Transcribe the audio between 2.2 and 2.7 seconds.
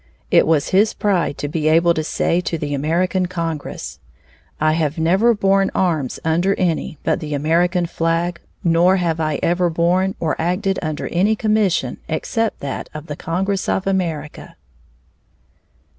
to